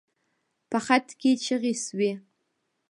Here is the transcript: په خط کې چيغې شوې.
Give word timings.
په 0.69 0.77
خط 0.85 1.07
کې 1.19 1.31
چيغې 1.43 1.73
شوې. 1.85 2.11